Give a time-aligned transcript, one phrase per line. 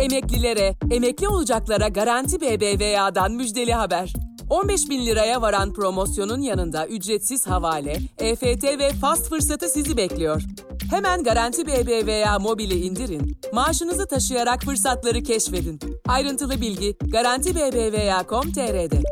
[0.00, 4.12] Emeklilere, emekli olacaklara Garanti BBVA'dan müjdeli haber.
[4.50, 10.42] 15 bin liraya varan promosyonun yanında ücretsiz havale, EFT ve fast fırsatı sizi bekliyor.
[10.90, 15.80] Hemen Garanti BBVA mobili indirin, maaşınızı taşıyarak fırsatları keşfedin.
[16.08, 19.02] Ayrıntılı bilgi Garanti BBVA.com.tr'de.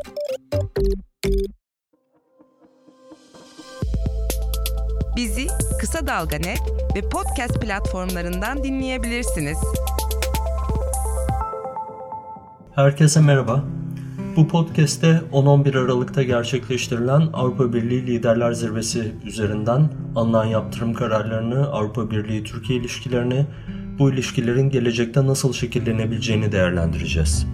[5.15, 5.47] Bizi
[5.79, 6.61] Kısa Dalga Net
[6.95, 9.57] ve podcast platformlarından dinleyebilirsiniz.
[12.79, 13.63] Herkese merhaba.
[14.35, 22.79] Bu podcast'te 10-11 Aralık'ta gerçekleştirilen Avrupa Birliği Liderler Zirvesi üzerinden alınan yaptırım kararlarını, Avrupa Birliği-Türkiye
[22.79, 23.45] ilişkilerini,
[23.99, 27.47] bu ilişkilerin gelecekte nasıl şekillenebileceğini değerlendireceğiz.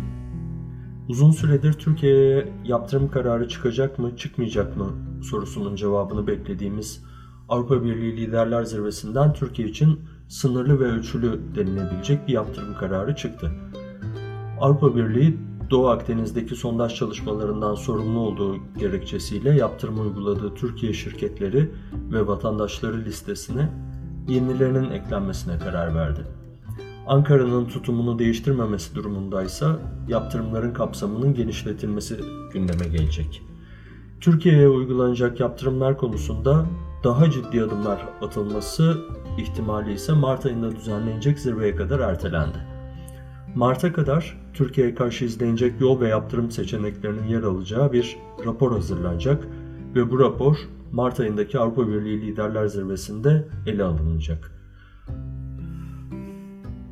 [1.10, 7.04] Uzun süredir Türkiye'ye yaptırım kararı çıkacak mı, çıkmayacak mı sorusunun cevabını beklediğimiz
[7.50, 13.52] Avrupa Birliği Liderler Zirvesi'nden Türkiye için sınırlı ve ölçülü denilebilecek bir yaptırım kararı çıktı.
[14.60, 15.38] Avrupa Birliği
[15.72, 21.72] Doğu Akdeniz'deki sondaj çalışmalarından sorumlu olduğu gerekçesiyle yaptırım uyguladığı Türkiye şirketleri
[22.12, 23.70] ve vatandaşları listesine
[24.28, 26.22] yenilerinin eklenmesine karar verdi.
[27.08, 32.20] Ankara'nın tutumunu değiştirmemesi durumundaysa yaptırımların kapsamının genişletilmesi
[32.54, 33.42] gündeme gelecek.
[34.22, 36.66] Türkiye'ye uygulanacak yaptırımlar konusunda
[37.04, 38.98] daha ciddi adımlar atılması
[39.38, 42.58] ihtimali ise Mart ayında düzenlenecek zirveye kadar ertelendi.
[43.56, 49.48] Mart'a kadar Türkiye'ye karşı izlenecek yol ve yaptırım seçeneklerinin yer alacağı bir rapor hazırlanacak
[49.96, 50.58] ve bu rapor
[50.92, 54.52] Mart ayındaki Avrupa Birliği Liderler Zirvesi'nde ele alınacak.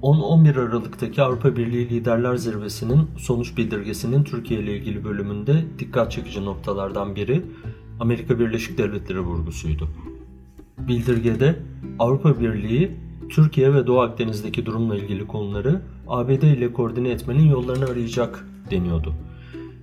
[0.02, 7.16] 10-11 Aralık'taki Avrupa Birliği Liderler Zirvesi'nin sonuç bildirgesinin Türkiye ile ilgili bölümünde dikkat çekici noktalardan
[7.16, 7.42] biri
[8.00, 9.90] Amerika Birleşik Devletleri vurgusuydu.
[10.78, 11.56] Bildirgede
[12.00, 12.92] Avrupa Birliği
[13.30, 19.14] Türkiye ve Doğu Akdeniz'deki durumla ilgili konuları ABD ile koordine etmenin yollarını arayacak deniyordu.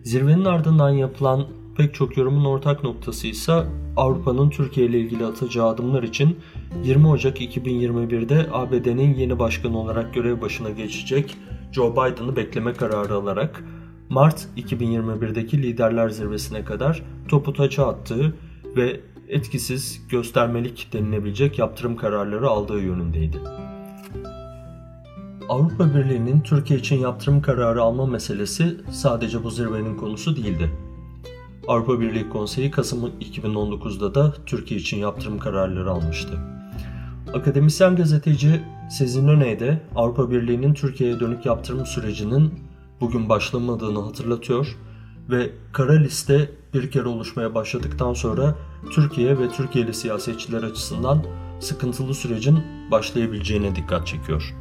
[0.02, 1.46] Zirvenin ardından yapılan
[1.76, 6.38] pek çok yorumun ortak noktası ise Avrupa'nın Türkiye ile ilgili atacağı adımlar için
[6.84, 11.36] 20 Ocak 2021'de ABD'nin yeni başkanı olarak görev başına geçecek
[11.72, 13.64] Joe Biden'ı bekleme kararı alarak
[14.08, 18.34] Mart 2021'deki liderler zirvesine kadar topu taça attığı
[18.76, 23.38] ve etkisiz göstermelik denilebilecek yaptırım kararları aldığı yönündeydi.
[25.48, 30.70] Avrupa Birliği'nin Türkiye için yaptırım kararı alma meselesi sadece bu zirvenin konusu değildi.
[31.68, 36.38] Avrupa Birliği Konseyi Kasım 2019'da da Türkiye için yaptırım kararları almıştı.
[37.34, 42.54] Akademisyen gazeteci Sezin Öney de Avrupa Birliği'nin Türkiye'ye dönük yaptırım sürecinin
[43.00, 44.76] bugün başlamadığını hatırlatıyor
[45.30, 48.54] ve kara liste bir kere oluşmaya başladıktan sonra
[48.92, 51.24] Türkiye ve Türkiye'li siyasetçiler açısından
[51.60, 52.58] sıkıntılı sürecin
[52.90, 54.54] başlayabileceğine dikkat çekiyor.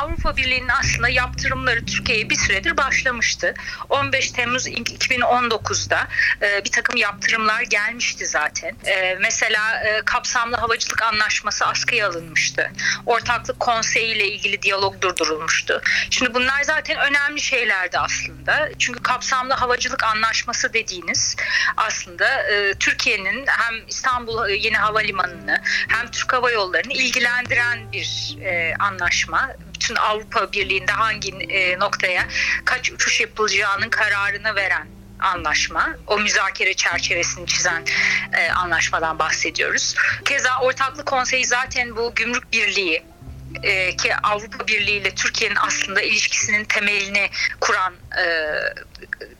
[0.00, 3.54] Avrupa Birliği'nin aslında yaptırımları Türkiye'ye bir süredir başlamıştı.
[3.88, 6.08] 15 Temmuz 2019'da
[6.42, 8.76] e, bir takım yaptırımlar gelmişti zaten.
[8.86, 12.70] E, mesela e, kapsamlı havacılık anlaşması askıya alınmıştı.
[13.06, 15.82] Ortaklık konseyi ile ilgili diyalog durdurulmuştu.
[16.10, 18.68] Şimdi bunlar zaten önemli şeylerdi aslında.
[18.78, 21.36] Çünkü kapsamlı havacılık anlaşması dediğiniz
[21.76, 29.50] aslında e, Türkiye'nin hem İstanbul Yeni Havalimanı'nı hem Türk Hava Yolları'nı ilgilendiren bir e, anlaşma
[29.80, 32.28] bütün Avrupa Birliği'nde hangi e, noktaya
[32.64, 34.86] kaç uçuş yapılacağının kararını veren
[35.20, 35.88] anlaşma.
[36.06, 37.84] O müzakere çerçevesini çizen
[38.32, 39.94] e, anlaşmadan bahsediyoruz.
[40.24, 43.02] Keza Ortaklık Konseyi zaten bu gümrük birliği
[43.62, 47.30] e, ki Avrupa Birliği ile Türkiye'nin aslında ilişkisinin temelini
[47.60, 48.24] kuran e,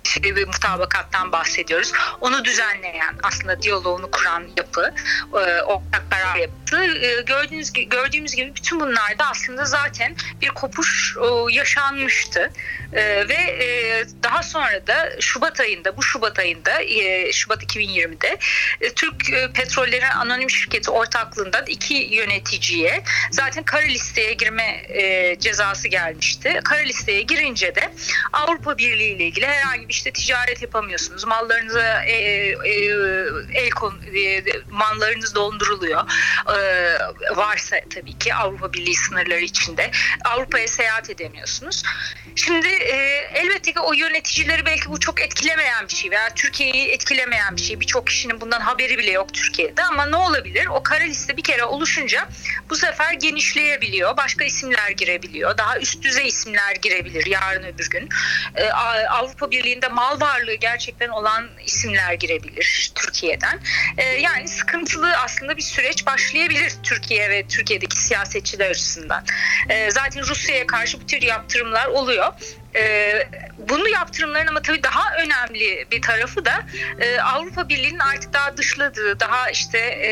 [0.03, 1.93] şey, bir mutabakattan bahsediyoruz.
[2.21, 4.95] Onu düzenleyen aslında diyaloğunu kuran yapı,
[5.33, 6.85] e, ortak karar yapısı.
[6.85, 12.51] E, gördüğünüz, gördüğümüz gibi bütün bunlarda aslında zaten bir kopuş e, yaşanmıştı.
[12.93, 18.39] E, ve e, daha sonra da Şubat ayında, bu Şubat ayında, e, Şubat 2020'de
[18.81, 25.89] e, Türk e, Petrolleri Anonim Şirketi ortaklığından iki yöneticiye zaten kara listeye girme e, cezası
[25.89, 26.61] gelmişti.
[26.65, 27.93] Kara listeye girince de
[28.33, 31.25] Avrupa Birliği ile ilgili herhangi bir işte ticaret yapamıyorsunuz.
[31.25, 32.85] Mallarınıza e, e, e
[33.55, 36.03] el kon, e, mallarınız donduruluyor.
[36.49, 36.57] E,
[37.37, 39.91] varsa tabii ki Avrupa Birliği sınırları içinde
[40.25, 41.83] Avrupa'ya seyahat edemiyorsunuz.
[42.37, 42.97] Şimdi e,
[43.35, 47.81] elbette ki o yöneticileri belki bu çok etkilemeyen bir şey veya Türkiye'yi etkilemeyen bir şey.
[47.81, 50.67] Birçok kişinin bundan haberi bile yok Türkiye'de ama ne olabilir?
[50.67, 52.29] O kara liste bir kere oluşunca
[52.71, 54.17] bu sefer genişleyebiliyor.
[54.17, 55.59] Başka isimler girebiliyor.
[55.59, 58.09] Daha üst düzey isimler girebilir yarın öbür gün.
[58.57, 58.71] E,
[59.09, 63.61] Avrupa Birliği'nde mal varlığı gerçekten olan isimler girebilir Türkiye'den.
[63.99, 69.25] E, yani sıkıntılı aslında bir süreç başlayabilir Türkiye ve Türkiye'deki siyasetçiler açısından.
[69.69, 72.33] E, zaten Rusya'ya karşı bu tür yaptırımlar oluyor.
[72.75, 73.13] E,
[73.59, 76.67] bunu yaptırımların ama tabii daha önemli bir tarafı da
[77.01, 80.11] e, Avrupa Birliği'nin artık daha dışladığı, daha işte e,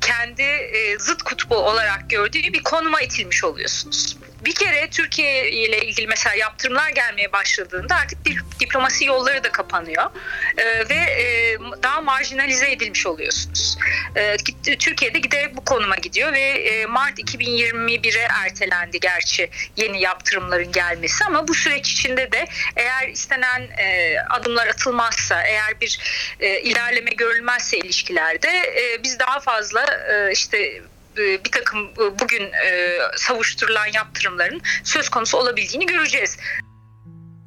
[0.00, 6.06] kendi e, zıt kutbu olarak gördüğü bir konuma itilmiş oluyorsunuz bir kere Türkiye ile ilgili
[6.06, 8.18] mesela yaptırımlar gelmeye başladığında artık
[8.60, 10.10] diplomasi yolları da kapanıyor
[10.56, 13.78] e, ve e, daha marjinalize edilmiş oluyorsunuz.
[14.16, 14.36] E,
[14.76, 21.48] Türkiye'de giderek bu konuma gidiyor ve e, Mart 2021'e ertelendi gerçi yeni yaptırımların gelmesi ama
[21.48, 22.46] bu süreç içinde de
[22.76, 25.98] eğer istenen e, adımlar atılmazsa, eğer bir
[26.40, 30.82] e, ilerleme görülmezse ilişkilerde e, biz daha fazla e, işte
[31.16, 36.38] bir takım e, bugün e, savuşturulan yaptırımların söz konusu olabildiğini göreceğiz.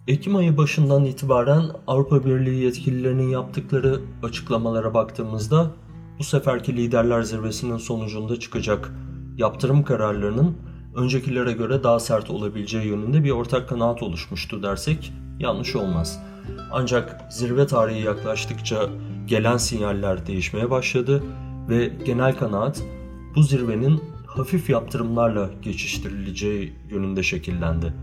[0.07, 5.71] Ekim ayı başından itibaren Avrupa Birliği yetkililerinin yaptıkları açıklamalara baktığımızda
[6.19, 8.89] bu seferki liderler zirvesinin sonucunda çıkacak
[9.38, 10.57] yaptırım kararlarının
[10.95, 16.19] öncekilere göre daha sert olabileceği yönünde bir ortak kanaat oluşmuştu dersek yanlış olmaz.
[16.71, 18.89] Ancak zirve tarihi yaklaştıkça
[19.25, 21.24] gelen sinyaller değişmeye başladı
[21.69, 22.81] ve genel kanaat
[23.35, 27.94] bu zirvenin hafif yaptırımlarla geçiştirileceği yönünde şekillendi.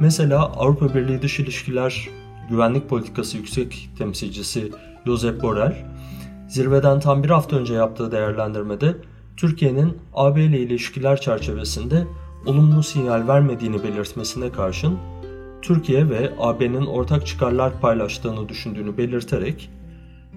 [0.00, 2.08] Mesela Avrupa Birliği Dış İlişkiler
[2.50, 4.72] Güvenlik Politikası Yüksek Temsilcisi
[5.06, 5.86] Josep Borrell,
[6.48, 8.96] zirveden tam bir hafta önce yaptığı değerlendirmede
[9.36, 12.06] Türkiye'nin AB ile ilişkiler çerçevesinde
[12.46, 14.98] olumlu sinyal vermediğini belirtmesine karşın
[15.62, 19.70] Türkiye ve AB'nin ortak çıkarlar paylaştığını düşündüğünü belirterek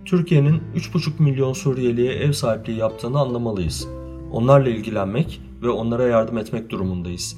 [0.06, 3.88] Türkiye'nin 3,5 milyon Suriyeliye ev sahipliği yaptığını anlamalıyız.
[4.34, 7.38] Onlarla ilgilenmek ve onlara yardım etmek durumundayız.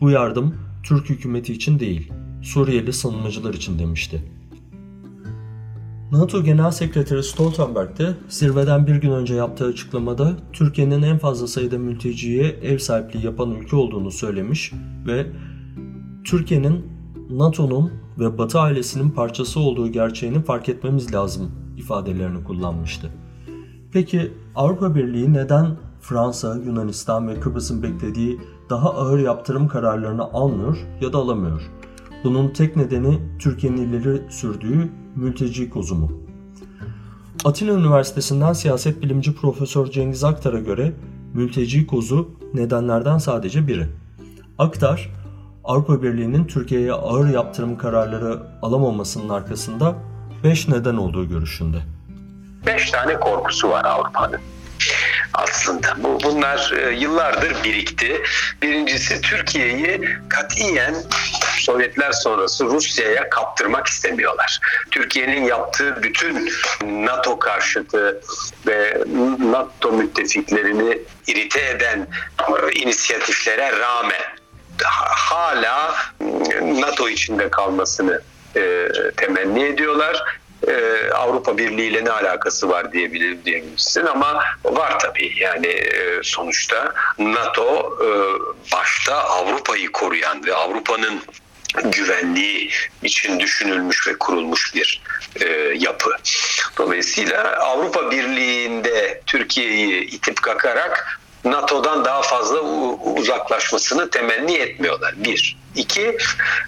[0.00, 2.12] Bu yardım Türk hükümeti için değil,
[2.42, 4.22] Suriyeli sığınmacılar için demişti.
[6.12, 11.78] NATO Genel Sekreteri Stoltenberg de zirveden bir gün önce yaptığı açıklamada Türkiye'nin en fazla sayıda
[11.78, 14.72] mülteciye ev sahipliği yapan ülke olduğunu söylemiş
[15.06, 15.26] ve
[16.24, 16.84] Türkiye'nin
[17.30, 23.10] NATO'nun ve Batı ailesinin parçası olduğu gerçeğini fark etmemiz lazım ifadelerini kullanmıştı.
[23.92, 25.76] Peki Avrupa Birliği neden
[26.08, 28.40] Fransa, Yunanistan ve Kıbrıs'ın beklediği
[28.70, 31.62] daha ağır yaptırım kararlarını almıyor ya da alamıyor.
[32.24, 36.12] Bunun tek nedeni Türkiye'nin ileri sürdüğü mülteci kozumu.
[37.44, 40.92] Atina Üniversitesi'nden siyaset bilimci Profesör Cengiz Aktar'a göre
[41.34, 43.86] mülteci kozu nedenlerden sadece biri.
[44.58, 45.10] Aktar,
[45.64, 49.94] Avrupa Birliği'nin Türkiye'ye ağır yaptırım kararları alamamasının arkasında
[50.44, 51.82] 5 neden olduğu görüşünde.
[52.66, 54.40] 5 tane korkusu var Avrupa'nın
[55.34, 55.94] aslında.
[55.98, 58.22] Bu bunlar e, yıllardır birikti.
[58.62, 60.94] Birincisi Türkiye'yi katiyen
[61.58, 64.60] Sovyetler sonrası Rusya'ya kaptırmak istemiyorlar.
[64.90, 66.52] Türkiye'nin yaptığı bütün
[66.82, 68.20] NATO karşıtı
[68.66, 68.98] ve
[69.38, 72.06] NATO müttefiklerini irite eden
[72.72, 74.22] inisiyatiflere rağmen
[74.82, 75.94] hala
[76.62, 78.22] NATO içinde kalmasını
[78.56, 80.24] e, temenni ediyorlar
[80.68, 86.94] e, Avrupa Birliği ile ne alakası var diyebilir diyebilirsin ama var tabii yani e, sonuçta
[87.18, 88.08] NATO e,
[88.72, 91.22] başta Avrupa'yı koruyan ve Avrupa'nın
[91.84, 92.70] güvenliği
[93.02, 95.02] için düşünülmüş ve kurulmuş bir
[95.40, 96.10] e, yapı.
[96.78, 102.60] Dolayısıyla Avrupa Birliği'nde Türkiye'yi itip kakarak NATO'dan daha fazla
[103.16, 105.14] uzaklaşmasını temenni etmiyorlar.
[105.16, 105.56] Bir.
[105.76, 106.18] İki,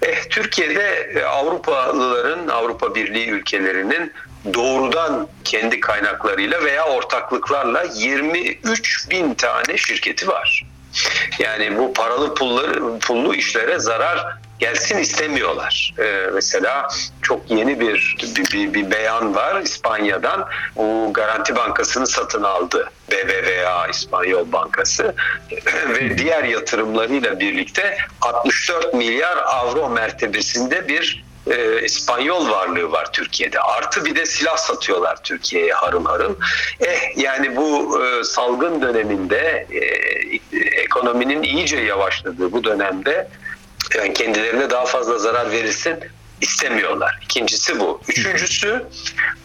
[0.03, 4.13] eh, Türkiye'de e, Avrupalıların, Avrupa Birliği ülkelerinin
[4.55, 10.67] doğrudan kendi kaynaklarıyla veya ortaklıklarla 23 bin tane şirketi var.
[11.39, 15.95] Yani bu paralı pulları, pullu işlere zarar gelsin istemiyorlar.
[15.99, 16.89] Ee, mesela
[17.23, 18.17] çok yeni bir,
[18.53, 20.49] bir bir beyan var İspanya'dan.
[20.77, 22.91] Bu Garanti Bankası'nı satın aldı.
[23.11, 25.15] BBVA İspanyol Bankası
[25.89, 33.61] ve diğer yatırımlarıyla birlikte 64 milyar avro mertebesinde bir e, İspanyol varlığı var Türkiye'de.
[33.61, 36.35] Artı bir de silah satıyorlar Türkiye'ye harıl harıl.
[36.81, 39.81] Eh yani bu e, salgın döneminde e,
[40.83, 43.29] ekonominin iyice yavaşladığı bu dönemde
[43.95, 45.99] yani kendilerine daha fazla zarar verilsin
[46.41, 47.19] istemiyorlar.
[47.23, 48.01] İkincisi bu.
[48.09, 48.87] Üçüncüsü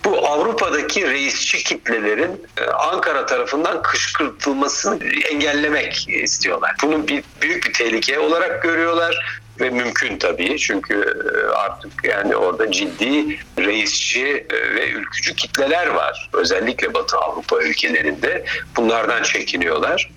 [0.05, 4.99] bu Avrupa'daki reisçi kitlelerin e, Ankara tarafından kışkırtılmasını
[5.31, 6.75] engellemek istiyorlar.
[6.83, 12.71] Bunu bir büyük bir tehlike olarak görüyorlar ve mümkün tabii çünkü e, artık yani orada
[12.71, 16.29] ciddi reisçi e, ve ülkücü kitleler var.
[16.33, 18.45] Özellikle Batı Avrupa ülkelerinde
[18.77, 20.09] bunlardan çekiniyorlar.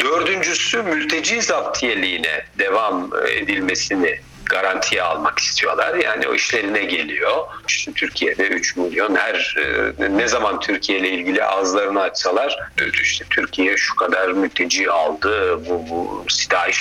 [0.00, 4.20] Dördüncüsü mülteci zaptiyeliğine devam edilmesini
[4.52, 5.94] garantiye almak istiyorlar.
[5.94, 7.36] Yani o işlerine geliyor.
[7.68, 9.56] İşte Türkiye'de 3 milyon her
[9.98, 12.58] e, ne zaman Türkiye ile ilgili ağızlarını açsalar
[13.02, 16.26] işte Türkiye şu kadar mülteci aldı bu, bu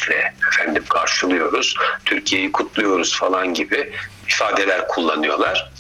[0.08, 1.76] ile efendim karşılıyoruz.
[2.06, 3.92] Türkiye'yi kutluyoruz falan gibi
[4.28, 5.72] ifadeler kullanıyorlar.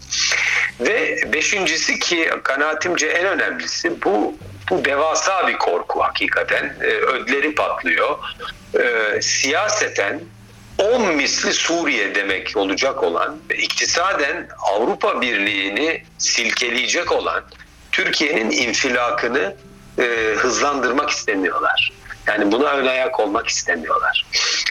[0.80, 4.36] Ve beşincisi ki kanaatimce en önemlisi bu
[4.70, 6.76] bu devasa bir korku hakikaten.
[6.82, 8.18] E, ödleri patlıyor.
[8.80, 10.22] E, siyaseten
[10.82, 17.44] 10 misli Suriye demek olacak olan, iktisaden Avrupa Birliği'ni silkeleyecek olan
[17.92, 19.56] Türkiye'nin infilakını
[20.00, 20.04] e,
[20.38, 21.92] hızlandırmak istemiyorlar.
[22.28, 24.26] Yani buna ön ayak olmak istemiyorlar.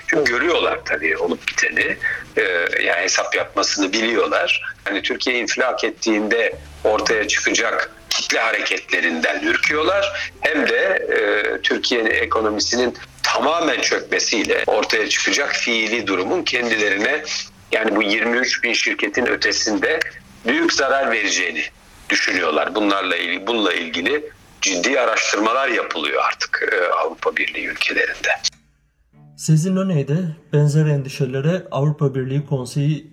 [0.06, 1.96] Çünkü görüyorlar tabii olup biteni.
[2.36, 2.42] E,
[2.82, 4.74] yani hesap yapmasını biliyorlar.
[4.84, 6.52] Hani Türkiye infilak ettiğinde
[6.84, 10.32] ortaya çıkacak kitle hareketlerinden ürküyorlar.
[10.40, 12.96] Hem de e, Türkiye'nin ekonomisinin
[13.34, 17.24] tamamen çökmesiyle ortaya çıkacak fiili durumun kendilerine
[17.72, 20.00] yani bu 23 bin şirketin ötesinde
[20.46, 21.62] büyük zarar vereceğini
[22.10, 22.74] düşünüyorlar.
[22.74, 28.28] Bunlarla ilgili, bununla ilgili ciddi araştırmalar yapılıyor artık e, Avrupa Birliği ülkelerinde.
[29.36, 30.16] Sizin öneyde
[30.52, 33.10] benzer endişelere Avrupa Birliği Konseyi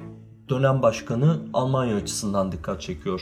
[0.50, 3.22] dönem başkanı Almanya açısından dikkat çekiyor.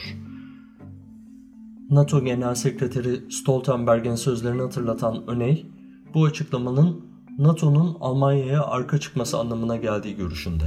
[1.90, 5.66] NATO Genel Sekreteri Stoltenberg'in sözlerini hatırlatan Öney,
[6.14, 7.06] bu açıklamanın
[7.38, 10.64] NATO'nun Almanya'ya arka çıkması anlamına geldiği görüşünde.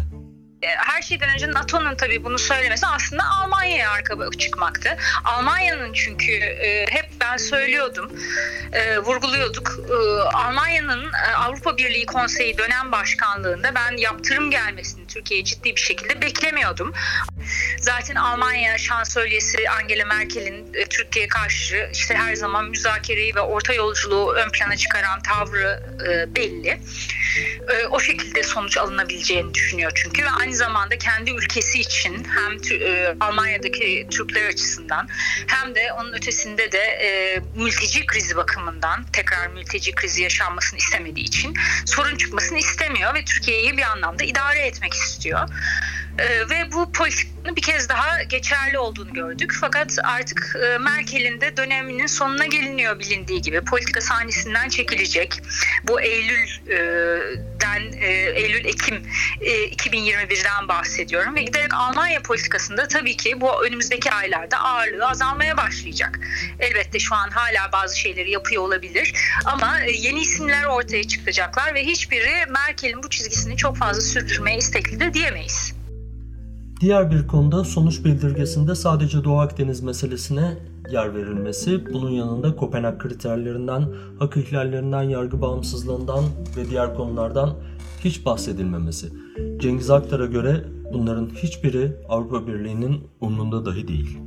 [0.62, 4.90] E, her şeyden önce NATO'nun tabii bunu söylemesi aslında Almanya'ya arka çıkmaktı.
[5.24, 8.12] Almanya'nın çünkü e, hep ben söylüyordum,
[8.74, 9.80] e, vurguluyorduk.
[9.90, 16.22] E, Almanya'nın e, Avrupa Birliği Konseyi dönem başkanlığında ben yaptırım gelmesini Türkiye'ye ciddi bir şekilde
[16.22, 16.94] beklemiyordum.
[17.80, 24.34] Zaten Almanya şansölyesi Angela Merkel'in e, Türkiye'ye karşı işte her zaman müzakereyi ve orta yolculuğu
[24.34, 26.80] ön plana çıkaran tavrı e, belli.
[27.70, 33.16] E, o şekilde sonuç alınabileceğini düşünüyor çünkü ve aynı zamanda kendi ülkesi için hem e,
[33.20, 35.08] Almanya'daki Türkler açısından
[35.48, 37.09] hem de onun ötesinde de e,
[37.56, 41.54] mülteci krizi bakımından tekrar mülteci krizi yaşanmasını istemediği için
[41.86, 45.50] sorun çıkmasını istemiyor ve Türkiye'yi bir anlamda idare etmek istiyor.
[46.20, 49.58] Ee, ve bu politikanın bir kez daha geçerli olduğunu gördük.
[49.62, 53.62] Fakat artık e, Merkel'in de döneminin sonuna geliniyor bilindiği gibi.
[53.62, 55.42] Politika sahnesinden çekilecek.
[55.84, 59.04] Bu Eylül'den, e, Eylül-Ekim
[59.42, 61.36] e, 2021'den bahsediyorum.
[61.36, 66.20] Ve giderek Almanya politikasında tabii ki bu önümüzdeki aylarda ağırlığı azalmaya başlayacak.
[66.60, 69.14] Elbette şu an hala bazı şeyleri yapıyor olabilir.
[69.46, 75.14] Ama yeni isimler ortaya çıkacaklar ve hiçbiri Merkel'in bu çizgisini çok fazla sürdürmeye istekli de
[75.14, 75.79] diyemeyiz.
[76.80, 80.58] Diğer bir konuda sonuç bildirgesinde sadece Doğu Akdeniz meselesine
[80.92, 83.86] yer verilmesi, bunun yanında Kopenhag kriterlerinden,
[84.20, 86.24] hak ihlallerinden, yargı bağımsızlığından
[86.58, 87.56] ve diğer konulardan
[88.04, 89.08] hiç bahsedilmemesi.
[89.60, 94.18] Cengiz Aktar'a göre bunların hiçbiri Avrupa Birliği'nin umrunda dahi değil.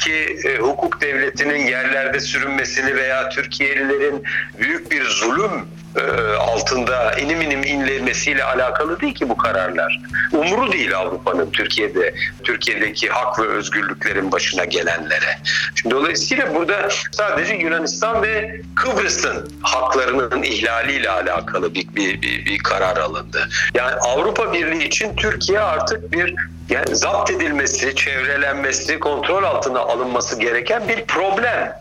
[0.00, 4.22] Türkiye'deki e, hukuk devletinin yerlerde sürünmesini veya Türkiye'lilerin
[4.58, 5.66] büyük bir zulüm
[5.96, 6.02] e,
[6.34, 10.00] altında inim inim inlemesiyle alakalı değil ki bu kararlar.
[10.32, 12.14] Umru değil Avrupa'nın Türkiye'de
[12.44, 15.38] Türkiye'deki hak ve özgürlüklerin başına gelenlere.
[15.74, 22.96] Şimdi dolayısıyla burada sadece Yunanistan ve Kıbrıs'ın haklarının ihlaliyle alakalı bir, bir, bir, bir karar
[22.96, 23.48] alındı.
[23.74, 26.34] Yani Avrupa Birliği için Türkiye artık bir
[26.70, 31.80] yani zapt edilmesi, çevrelenmesi, kontrol altına alınması gereken bir problem.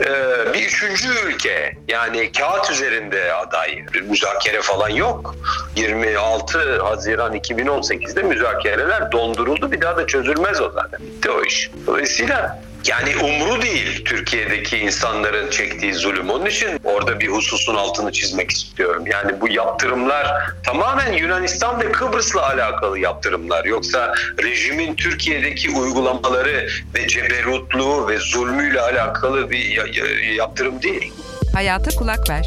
[0.00, 5.34] Ee, bir üçüncü ülke yani kağıt üzerinde aday müzakere falan yok.
[5.76, 11.70] 26 Haziran 2018'de müzakereler donduruldu bir daha da çözülmez o zaten bitti o iş.
[11.86, 16.30] Dolayısıyla yani umru değil Türkiye'deki insanların çektiği zulüm.
[16.30, 19.04] Onun için orada bir hususun altını çizmek istiyorum.
[19.06, 23.64] Yani bu yaptırımlar tamamen Yunanistan ve Kıbrıs'la alakalı yaptırımlar.
[23.64, 29.94] Yoksa rejimin Türkiye'deki uygulamaları ve ceberutluğu ve zulmüyle alakalı bir
[30.34, 31.12] yaptırım değil.
[31.54, 32.46] Hayata kulak ver.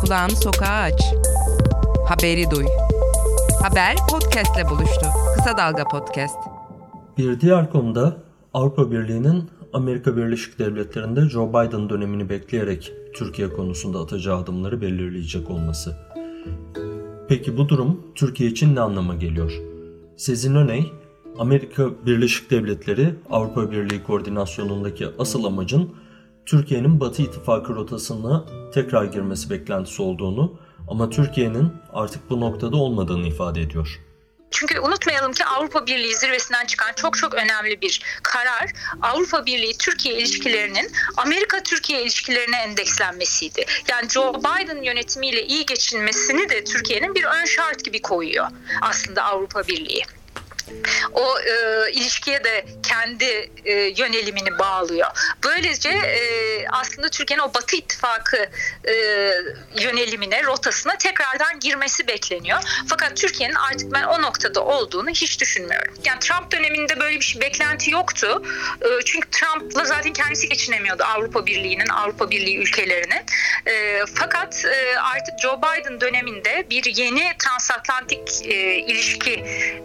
[0.00, 1.02] Kulağını sokağa aç.
[2.08, 2.66] Haberi duy.
[3.62, 5.06] Haber podcastle buluştu.
[5.36, 6.36] Kısa Dalga Podcast.
[7.18, 8.16] Bir diğer konuda
[8.54, 15.96] Avrupa Birliği'nin Amerika Birleşik Devletleri'nde Joe Biden dönemini bekleyerek Türkiye konusunda atacağı adımları belirleyecek olması.
[17.28, 19.52] Peki bu durum Türkiye için ne anlama geliyor?
[20.16, 20.92] Sezin Öney,
[21.38, 25.90] Amerika Birleşik Devletleri Avrupa Birliği koordinasyonundaki asıl amacın
[26.46, 28.44] Türkiye'nin Batı İttifakı rotasına
[28.74, 30.52] tekrar girmesi beklentisi olduğunu
[30.88, 34.00] ama Türkiye'nin artık bu noktada olmadığını ifade ediyor.
[34.52, 40.14] Çünkü unutmayalım ki Avrupa Birliği zirvesinden çıkan çok çok önemli bir karar Avrupa Birliği Türkiye
[40.14, 43.64] ilişkilerinin Amerika Türkiye ilişkilerine endekslenmesiydi.
[43.88, 48.46] Yani Joe Biden yönetimiyle iyi geçinmesini de Türkiye'nin bir ön şart gibi koyuyor
[48.82, 50.04] aslında Avrupa Birliği
[51.12, 55.08] o e, ilişkiye de kendi e, yönelimini bağlıyor.
[55.44, 56.22] Böylece e,
[56.68, 58.36] aslında Türkiye'nin o Batı ittifakı
[58.84, 58.92] e,
[59.80, 62.58] yönelimine, rotasına tekrardan girmesi bekleniyor.
[62.88, 65.94] Fakat Türkiye'nin artık ben o noktada olduğunu hiç düşünmüyorum.
[66.04, 68.42] Yani Trump döneminde böyle bir şey beklenti yoktu.
[68.82, 73.22] E, çünkü Trump'la zaten kendisi geçinemiyordu Avrupa Birliği'nin, Avrupa Birliği ülkelerinin.
[73.66, 79.32] E, fakat e, artık Joe Biden döneminde bir yeni transatlantik e, ilişki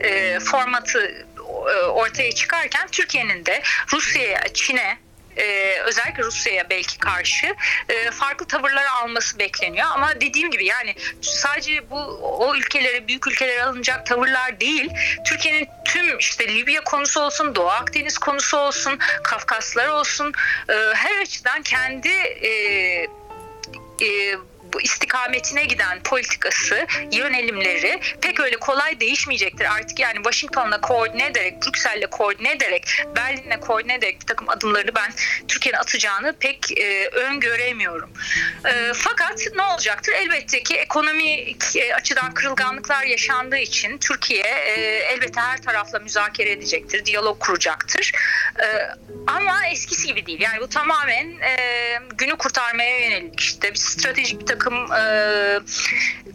[0.01, 5.07] e, formatı e, ortaya çıkarken Türkiye'nin de Rusya'ya, Çin'e
[5.37, 7.55] ee, özellikle Rusya'ya belki karşı
[7.89, 9.87] e, farklı tavırlar alması bekleniyor.
[9.91, 14.89] Ama dediğim gibi yani sadece bu o ülkelere, büyük ülkelere alınacak tavırlar değil.
[15.25, 20.33] Türkiye'nin tüm işte Libya konusu olsun, Doğu Akdeniz konusu olsun, Kafkaslar olsun
[20.69, 22.49] e, her açıdan kendi e,
[24.01, 24.37] e,
[24.77, 29.65] bu istikametine giden politikası, yönelimleri pek öyle kolay değişmeyecektir.
[29.65, 35.11] Artık yani Washington'la koordine ederek, Brüksel'le koordine ederek, Berlin'le koordine ederek bir takım adımları ben
[35.47, 38.09] Türkiye'nin atacağını pek e, öngöremiyorum.
[38.65, 40.13] E, fakat ne olacaktır?
[40.13, 47.05] Elbette ki ekonomik e, açıdan kırılganlıklar yaşandığı için Türkiye e, elbette her tarafla müzakere edecektir,
[47.05, 48.11] diyalog kuracaktır.
[48.59, 48.65] E,
[49.27, 50.41] ama eskisi gibi değil.
[50.41, 51.57] Yani bu tamamen e,
[52.17, 55.59] günü kurtarmaya yönelik işte bir stratejik bir takım e,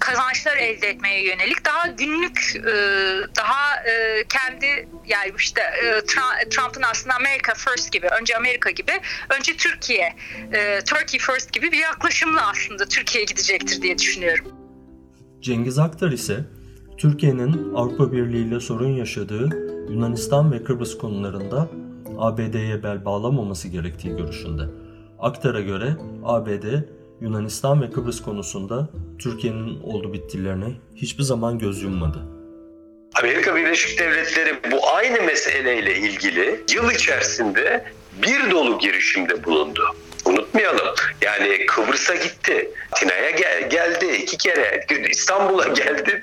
[0.01, 2.73] kazançlar elde etmeye yönelik daha günlük e,
[3.37, 6.05] daha e, kendi yani işte e,
[6.51, 8.93] Trump'ın aslında America First gibi önce Amerika gibi
[9.39, 10.15] önce Türkiye
[10.53, 14.47] e, Turkey First gibi bir yaklaşımla aslında Türkiye gidecektir diye düşünüyorum.
[15.41, 16.45] Cengiz Aktar ise
[16.99, 19.49] Türkiye'nin Avrupa Birliği ile sorun yaşadığı
[19.91, 21.69] Yunanistan ve Kıbrıs konularında
[22.19, 24.63] ABD'ye bel bağlamaması gerektiği görüşünde.
[25.19, 26.65] Aktar'a göre ABD
[27.23, 28.89] Yunanistan ve Kıbrıs konusunda
[29.19, 32.19] Türkiye'nin oldu bittilerine hiçbir zaman göz yummadı.
[33.15, 37.85] Amerika Birleşik Devletleri bu aynı meseleyle ilgili yıl içerisinde
[38.23, 39.83] bir dolu girişimde bulundu.
[40.53, 40.95] Unutmayalım.
[41.23, 42.71] Yani Kıbrıs'a gitti.
[42.93, 44.87] Atina'ya gel, geldi iki kere.
[45.09, 46.23] İstanbul'a geldi.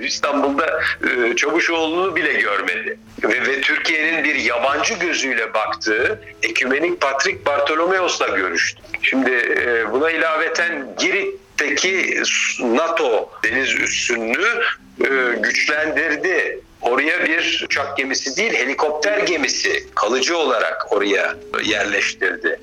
[0.02, 2.98] İstanbul'da e, Çavuşoğlu'nu bile görmedi.
[3.22, 8.82] Ve, ve Türkiye'nin bir yabancı gözüyle baktığı Ekümenik Patrik Bartolomeos'la görüştü.
[9.02, 12.22] Şimdi e, buna ilaveten Girit'teki
[12.60, 14.62] NATO deniz üssünlüğü
[15.00, 22.60] e, güçlendirdi oraya bir uçak gemisi değil helikopter gemisi kalıcı olarak oraya yerleştirdi.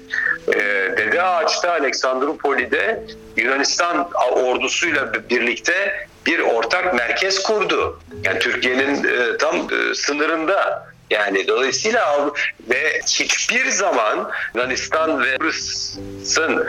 [0.48, 0.60] Ee,
[0.98, 3.04] Dede Ağaç'ta Aleksandropoli'de
[3.38, 8.00] Yunanistan ordusuyla birlikte bir ortak merkez kurdu.
[8.24, 12.32] Yani Türkiye'nin e, tam e, sınırında yani dolayısıyla
[12.70, 16.68] ve hiçbir zaman Yunanistan ve Kıbrıs'ın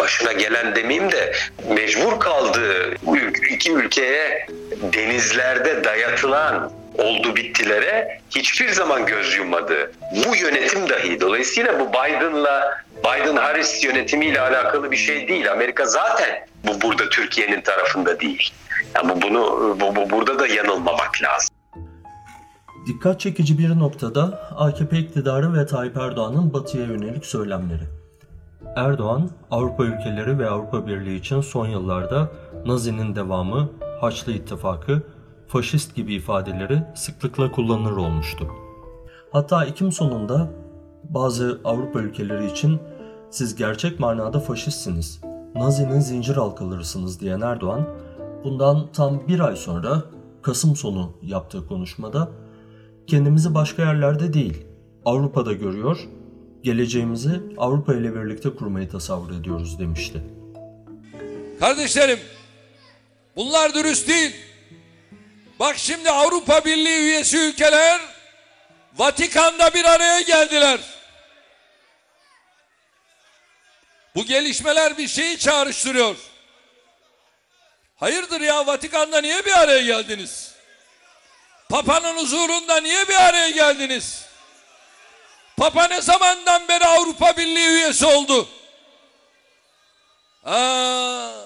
[0.00, 1.32] başına gelen demeyeyim de
[1.68, 2.94] mecbur kaldığı
[3.50, 4.46] iki ülkeye
[4.82, 9.92] denizlerde dayatılan oldu bittilere hiçbir zaman göz yummadı.
[10.26, 11.20] Bu yönetim dahi.
[11.20, 15.52] Dolayısıyla bu Biden'la Biden-Harris yönetimiyle alakalı bir şey değil.
[15.52, 18.52] Amerika zaten bu burada Türkiye'nin tarafında değil.
[18.94, 21.48] Yani bunu bu, bu burada da yanılmamak lazım.
[22.86, 27.82] Dikkat çekici bir noktada AKP iktidarı ve Tayyip Erdoğan'ın batıya yönelik söylemleri.
[28.76, 32.28] Erdoğan, Avrupa ülkeleri ve Avrupa Birliği için son yıllarda
[32.66, 35.02] Nazi'nin devamı, Haçlı İttifakı,
[35.48, 38.48] faşist gibi ifadeleri sıklıkla kullanılır olmuştu.
[39.32, 40.50] Hatta Ekim sonunda
[41.04, 42.78] bazı Avrupa ülkeleri için
[43.30, 45.20] siz gerçek manada faşistsiniz,
[45.54, 47.88] Nazi'nin zincir halkalarısınız diyen Erdoğan,
[48.44, 50.02] bundan tam bir ay sonra
[50.42, 52.28] Kasım sonu yaptığı konuşmada
[53.06, 54.66] kendimizi başka yerlerde değil,
[55.04, 56.08] Avrupa'da görüyor,
[56.62, 60.22] geleceğimizi Avrupa ile birlikte kurmayı tasavvur ediyoruz demişti.
[61.60, 62.18] Kardeşlerim,
[63.36, 64.47] bunlar dürüst değil.
[65.58, 68.00] Bak şimdi Avrupa Birliği üyesi ülkeler
[68.94, 70.80] Vatikan'da bir araya geldiler.
[74.14, 76.16] Bu gelişmeler bir şeyi çağrıştırıyor.
[77.96, 80.52] Hayırdır ya Vatikan'da niye bir araya geldiniz?
[81.68, 84.24] Papa'nın huzurunda niye bir araya geldiniz?
[85.56, 88.48] Papa ne zamandan beri Avrupa Birliği üyesi oldu?
[90.44, 91.37] Aa,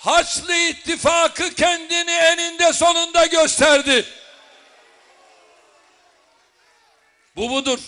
[0.00, 4.04] Haçlı ittifakı kendini eninde sonunda gösterdi.
[7.36, 7.78] Bu budur.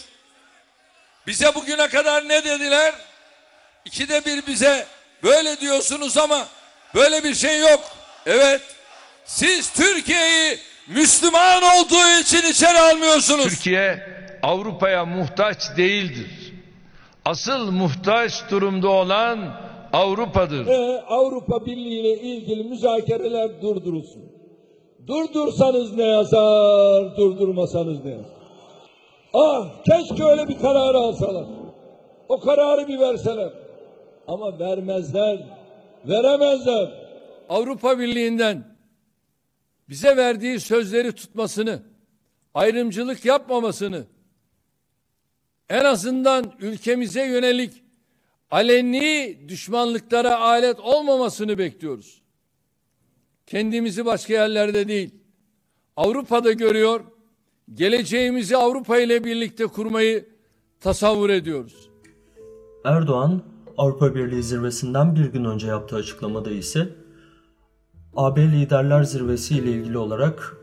[1.26, 2.94] Bize bugüne kadar ne dediler?
[3.84, 4.86] İkide bir bize
[5.22, 6.48] böyle diyorsunuz ama
[6.94, 7.96] böyle bir şey yok.
[8.26, 8.62] Evet.
[9.24, 13.44] Siz Türkiye'yi Müslüman olduğu için içeri almıyorsunuz.
[13.44, 14.06] Türkiye
[14.42, 16.52] Avrupa'ya muhtaç değildir.
[17.24, 19.60] Asıl muhtaç durumda olan
[19.92, 20.66] Avrupa'dır.
[20.66, 24.22] Ee, Avrupa Birliği ile ilgili müzakereler durdurulsun.
[25.06, 28.32] Durdursanız ne yazar, durdurmasanız ne yazar.
[29.34, 31.44] Ah keşke öyle bir karar alsalar.
[32.28, 33.52] O kararı bir verseler.
[34.26, 35.38] Ama vermezler,
[36.08, 37.02] veremezler.
[37.48, 38.64] Avrupa Birliği'nden
[39.88, 41.82] bize verdiği sözleri tutmasını,
[42.54, 44.04] ayrımcılık yapmamasını,
[45.68, 47.81] en azından ülkemize yönelik
[48.52, 52.22] aleni düşmanlıklara alet olmamasını bekliyoruz.
[53.46, 55.14] Kendimizi başka yerlerde değil,
[55.96, 57.00] Avrupa'da görüyor,
[57.74, 60.28] geleceğimizi Avrupa ile birlikte kurmayı
[60.80, 61.90] tasavvur ediyoruz.
[62.84, 63.42] Erdoğan
[63.78, 66.88] Avrupa Birliği zirvesinden bir gün önce yaptığı açıklamada ise
[68.16, 70.56] AB Liderler Zirvesi ile ilgili olarak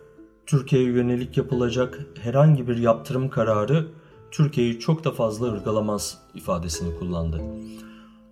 [0.46, 3.88] Türkiye'ye yönelik yapılacak herhangi bir yaptırım kararı
[4.32, 7.42] Türkiye'yi çok da fazla ırgalamaz ifadesini kullandı.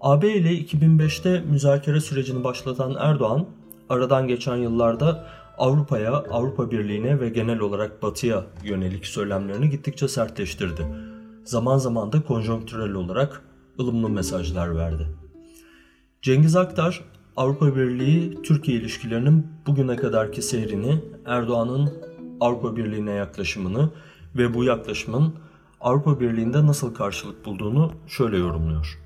[0.01, 3.45] AB ile 2005'te müzakere sürecini başlatan Erdoğan,
[3.89, 10.85] aradan geçen yıllarda Avrupa'ya, Avrupa Birliği'ne ve genel olarak Batı'ya yönelik söylemlerini gittikçe sertleştirdi.
[11.43, 13.41] Zaman zaman da konjonktürel olarak
[13.79, 15.07] ılımlı mesajlar verdi.
[16.21, 17.03] Cengiz Aktar,
[17.37, 21.93] Avrupa Birliği Türkiye ilişkilerinin bugüne kadarki seyrini, Erdoğan'ın
[22.39, 23.89] Avrupa Birliği'ne yaklaşımını
[24.35, 25.33] ve bu yaklaşımın
[25.81, 28.97] Avrupa Birliği'nde nasıl karşılık bulduğunu şöyle yorumluyor.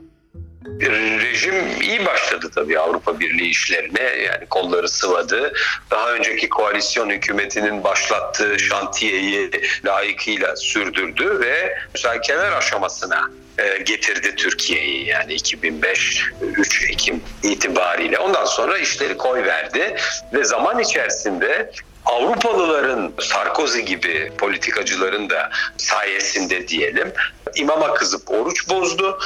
[0.81, 5.53] Rejim iyi başladı tabii Avrupa Birliği işlerine yani kolları sıvadı.
[5.91, 9.51] Daha önceki koalisyon hükümetinin başlattığı şantiyeyi
[9.85, 18.19] layıkıyla sürdürdü ve müzakereler aşamasına e, getirdi Türkiye'yi yani 2005 3 Ekim itibariyle.
[18.19, 19.95] Ondan sonra işleri koy verdi
[20.33, 21.71] ve zaman içerisinde
[22.05, 27.13] Avrupalıların Sarkozy gibi politikacıların da sayesinde diyelim
[27.55, 29.19] imama kızıp oruç bozdu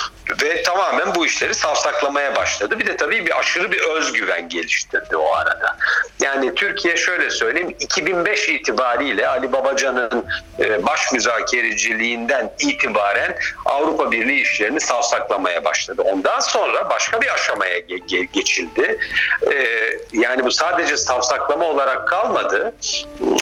[0.44, 2.80] ve tamamen bu işleri safsaklamaya başladı.
[2.80, 5.78] Bir de tabii bir aşırı bir özgüven geliştirdi o arada.
[6.22, 10.26] Yani Türkiye şöyle söyleyeyim 2005 itibariyle Ali Babacan'ın
[10.60, 16.02] e, baş müzakereciliğinden itibaren Avrupa Birliği işlerini safsaklamaya başladı.
[16.02, 17.80] Ondan sonra başka bir aşamaya
[18.34, 19.00] geçildi.
[19.52, 19.66] E,
[20.14, 22.74] yani bu sadece safsaklama olarak kalmadı.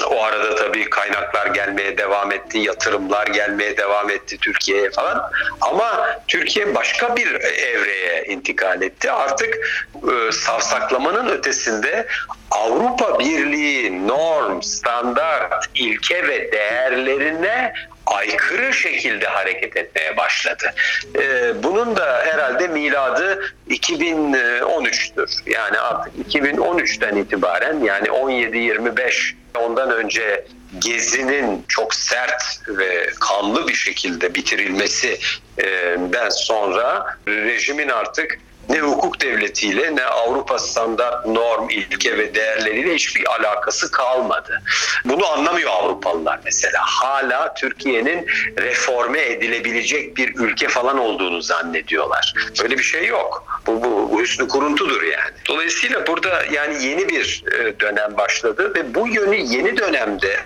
[0.10, 4.38] O arada tabii kaynaklar gelmeye devam etti, yatırımlar gelmeye devam etti
[4.74, 5.32] Türkiye'ye falan.
[5.62, 9.12] Ama Türkiye başka bir evreye intikal etti.
[9.12, 9.56] Artık
[9.96, 12.08] e, savsaklamanın ötesinde
[12.52, 17.74] Avrupa Birliği norm, standart, ilke ve değerlerine
[18.06, 20.74] aykırı şekilde hareket etmeye başladı.
[21.16, 25.42] Ee, bunun da herhalde miladı 2013'tür.
[25.46, 30.46] Yani artık 2013'ten itibaren yani 17-25 ondan önce
[30.80, 40.04] Gezi'nin çok sert ve kanlı bir şekilde bitirilmesinden sonra rejimin artık ne hukuk devletiyle ne
[40.04, 44.62] Avrupa standart norm, ilke ve değerleriyle hiçbir alakası kalmadı.
[45.06, 46.82] Bunu anlamıyor Avrupalılar mesela.
[46.82, 48.26] Hala Türkiye'nin
[48.58, 52.34] reforme edilebilecek bir ülke falan olduğunu zannediyorlar.
[52.62, 53.62] Böyle bir şey yok.
[53.68, 55.32] Bu, bu, bu hüsnü kuruntudur yani.
[55.48, 60.40] Dolayısıyla burada yani yeni bir e, dönem başladı ve bu yönü yeni dönemde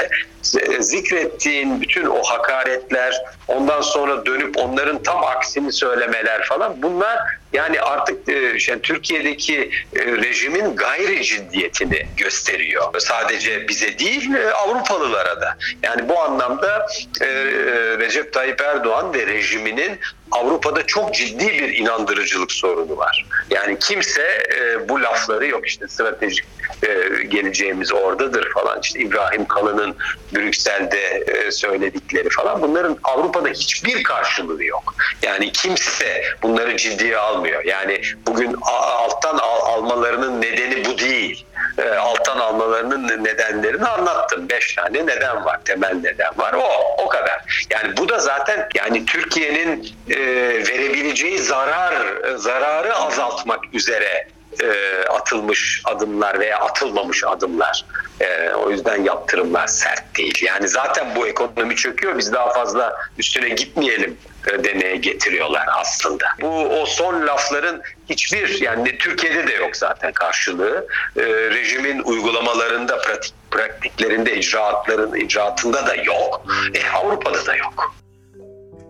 [0.60, 7.20] e, zikrettiğin bütün o hakaretler, ondan sonra dönüp onların tam aksini söylemeler falan bunlar
[7.54, 13.00] yani artık e, şey, Türkiye'deki e, rejimin gayri ciddiyetini gösteriyor.
[13.00, 15.58] Sadece bize değil e, Avrupalılara da.
[15.84, 16.88] Yani bu anlamda
[18.00, 20.00] Recep Tayyip Erdoğan ve rejiminin
[20.32, 23.26] Avrupa'da çok ciddi bir inandırıcılık sorunu var.
[23.50, 24.48] Yani kimse
[24.90, 26.46] bu lafları yok işte stratejik
[27.28, 29.96] geleceğimiz oradadır falan işte İbrahim Kalın'ın
[30.36, 34.96] Brüksel'de e, söyledikleri falan bunların Avrupa'da hiçbir karşılığı yok.
[35.22, 37.64] Yani kimse bunları ciddiye almıyor.
[37.66, 38.56] Yani bugün
[38.98, 41.46] alttan al, almalarının nedeni bu değil.
[41.78, 44.50] E, alttan almalarının nedenlerini anlattım.
[44.50, 46.54] Beş tane neden var, temel neden var.
[46.54, 47.68] O, o kadar.
[47.70, 50.18] Yani bu da zaten yani Türkiye'nin e,
[50.68, 51.96] verebileceği zarar,
[52.36, 54.28] zararı azaltmak üzere
[54.64, 57.86] e, atılmış adımlar veya atılmamış adımlar.
[58.20, 60.40] E, o yüzden yaptırımlar sert değil.
[60.44, 62.18] Yani zaten bu ekonomi çöküyor.
[62.18, 64.18] Biz daha fazla üstüne gitmeyelim
[64.54, 66.26] e, demeye getiriyorlar aslında.
[66.42, 70.88] Bu o son lafların hiçbir yani Türkiye'de de yok zaten karşılığı.
[71.18, 76.46] E, rejimin uygulamalarında, pratik pratiklerinde, icraatların icraatında da yok.
[76.74, 77.96] E, Avrupa'da da yok.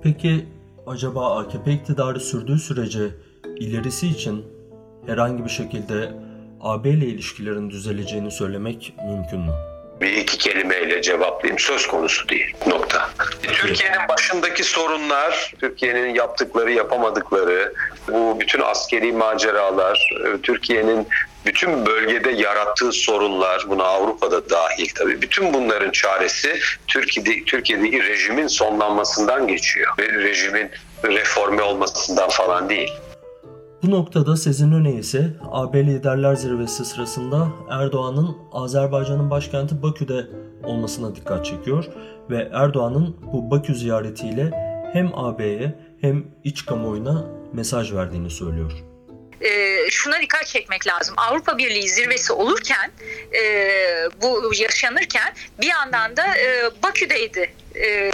[0.04, 0.46] Peki
[0.88, 3.00] acaba AKP iktidarı sürdüğü sürece
[3.60, 4.57] ilerisi için
[5.08, 6.12] herhangi bir şekilde
[6.62, 9.54] AB ile ilişkilerin düzeleceğini söylemek mümkün mü?
[10.02, 12.56] bir iki kelimeyle cevaplayayım söz konusu değil.
[12.68, 13.10] Nokta.
[13.42, 17.74] Türkiye'nin başındaki sorunlar, Türkiye'nin yaptıkları, yapamadıkları,
[18.08, 20.10] bu bütün askeri maceralar,
[20.44, 21.08] Türkiye'nin
[21.46, 25.22] bütün bölgede yarattığı sorunlar, buna Avrupa'da dahil tabii.
[25.22, 29.94] Bütün bunların çaresi Türkiye'de, Türkiye'deki rejimin sonlanmasından geçiyor.
[30.00, 30.70] Ve rejimin
[31.04, 32.94] reforme olmasından falan değil.
[33.84, 40.28] Bu noktada Sezin Öne ise AB Liderler Zirvesi sırasında Erdoğan'ın Azerbaycan'ın başkenti Bakü'de
[40.64, 41.86] olmasına dikkat çekiyor
[42.30, 44.52] ve Erdoğan'ın bu Bakü ziyaretiyle
[44.94, 48.72] hem AB'ye hem iç kamuoyuna mesaj verdiğini söylüyor
[49.42, 51.16] e, şuna dikkat çekmek lazım.
[51.18, 52.92] Avrupa Birliği zirvesi olurken
[53.34, 53.44] e,
[54.22, 57.50] bu yaşanırken bir yandan da e, Bakü'deydi
[57.86, 58.12] e,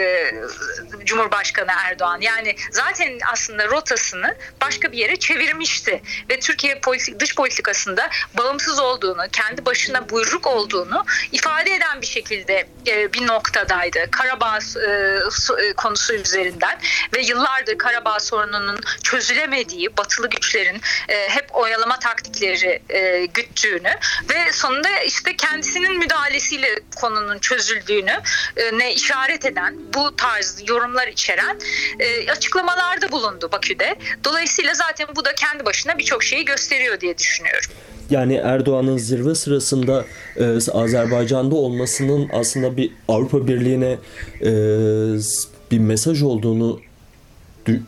[1.05, 2.21] Cumhurbaşkanı Erdoğan.
[2.21, 9.21] Yani zaten aslında rotasını başka bir yere çevirmişti ve Türkiye politik, dış politikasında bağımsız olduğunu,
[9.31, 14.11] kendi başına buyruk olduğunu ifade eden bir şekilde e, bir noktadaydı.
[14.11, 14.89] Karabağ e,
[15.63, 16.79] e, konusu üzerinden
[17.15, 23.93] ve yıllardır Karabağ sorununun çözülemediği batılı güçlerin e, hep oyalama taktikleri e, güttüğünü
[24.29, 28.21] ve sonunda işte kendisinin müdahalesiyle konunun çözüldüğünü
[28.57, 29.52] e, ne işaret eden
[29.93, 31.57] bu tarz yorumlar içeren
[31.99, 33.95] e, açıklamalarda bulundu Bakü'de.
[34.23, 37.69] Dolayısıyla zaten bu da kendi başına birçok şeyi gösteriyor diye düşünüyorum.
[38.09, 40.05] Yani Erdoğan'ın zirve sırasında
[40.37, 43.97] e, Azerbaycan'da olmasının aslında bir Avrupa Birliği'ne
[44.41, 44.51] e,
[45.71, 46.79] bir mesaj olduğunu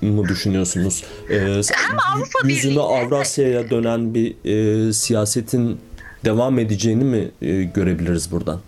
[0.01, 1.03] mu düşünüyorsunuz?
[1.29, 1.35] Ee,
[1.73, 5.79] Hem Avrupa yüzünü Avrasya'ya dönen bir e, siyasetin
[6.25, 8.61] devam edeceğini mi e, görebiliriz buradan?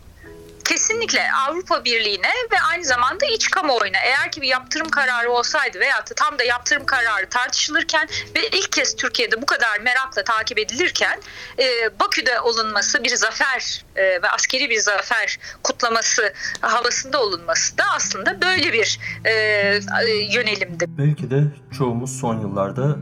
[0.68, 5.98] Kesinlikle Avrupa Birliği'ne ve aynı zamanda iç kamuoyuna eğer ki bir yaptırım kararı olsaydı veya
[5.98, 11.20] da tam da yaptırım kararı tartışılırken ve ilk kez Türkiye'de bu kadar merakla takip edilirken
[11.60, 11.66] e,
[12.00, 18.74] Bakü'de olunması bir zafer e, ve askeri bir zafer kutlaması havasında olunması da aslında böyle
[18.74, 19.32] bir e,
[20.34, 20.86] yönelimdi.
[20.88, 21.44] Belki de
[21.78, 22.96] çoğumuz son yıllarda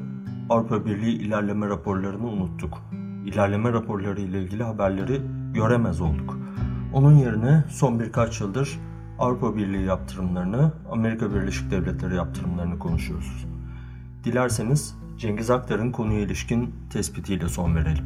[0.49, 2.77] Avrupa Birliği ilerleme raporlarını unuttuk.
[3.25, 5.21] İlerleme raporları ile ilgili haberleri
[5.53, 6.44] göremez olduk.
[6.95, 8.69] Onun yerine son birkaç yıldır
[9.19, 13.45] Avrupa Birliği yaptırımlarını, Amerika Birleşik Devletleri yaptırımlarını konuşuyoruz.
[14.23, 18.05] Dilerseniz Cengiz Aktar'ın konuya ilişkin tespitiyle son verelim.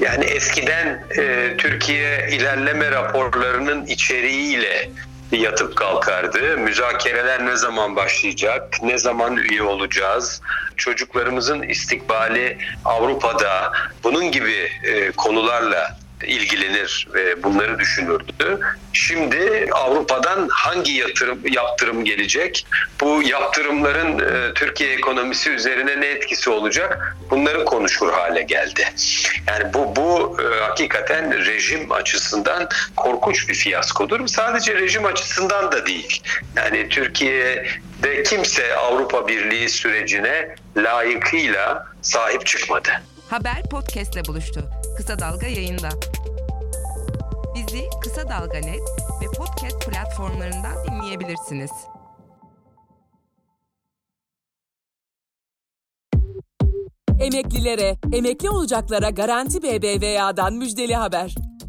[0.00, 4.90] Yani eskiden e, Türkiye ilerleme raporlarının içeriğiyle
[5.32, 6.58] yatıp kalkardı.
[6.58, 8.78] Müzakereler ne zaman başlayacak?
[8.82, 10.42] Ne zaman üye olacağız?
[10.76, 13.72] Çocuklarımızın istikbali Avrupa'da
[14.04, 18.60] bunun gibi e, konularla ilgilenir ve bunları düşünürdü.
[18.92, 22.66] Şimdi Avrupa'dan hangi yatırım yaptırım gelecek?
[23.00, 27.16] Bu yaptırımların e, Türkiye ekonomisi üzerine ne etkisi olacak?
[27.30, 28.84] Bunları konuşur hale geldi.
[29.48, 34.26] Yani bu bu e, hakikaten rejim açısından korkunç bir fiyaskodur.
[34.26, 36.22] Sadece rejim açısından da değil.
[36.56, 42.90] Yani Türkiye'de kimse Avrupa Birliği sürecine layıkıyla sahip çıkmadı.
[43.32, 44.70] Haber podcastle buluştu.
[44.96, 45.88] Kısa Dalga yayında.
[47.54, 48.82] Bizi Kısa Dalga Net
[49.22, 51.70] ve podcast platformlarından dinleyebilirsiniz.
[57.20, 61.34] Emeklilere, emekli olacaklara Garanti BBVA'dan müjdeli haber.